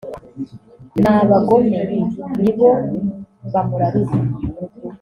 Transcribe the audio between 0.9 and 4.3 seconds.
ni abagome nibo bamurarura